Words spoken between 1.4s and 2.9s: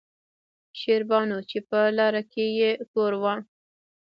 چې پۀ لاره کښې يې